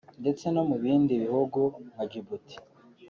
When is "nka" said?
1.91-2.03